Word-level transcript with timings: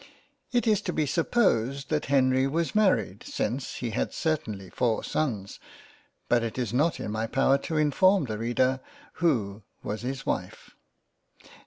It 0.51 0.65
is 0.65 0.81
to 0.89 0.93
be 0.93 1.05
supposed 1.05 1.91
that 1.91 2.05
Henry 2.05 2.47
was 2.47 2.73
married, 2.73 3.23
since 3.23 3.75
he 3.75 3.91
had 3.91 4.15
certainly 4.15 4.71
four 4.71 5.03
sons, 5.03 5.59
but 6.27 6.41
it 6.41 6.57
is 6.57 6.73
not 6.73 6.99
in 6.99 7.11
my 7.11 7.27
power 7.27 7.59
to 7.59 7.77
inform 7.77 8.25
the 8.25 8.39
Reader 8.39 8.79
who 9.21 9.61
was 9.83 10.01
his 10.01 10.25
wife. 10.25 10.75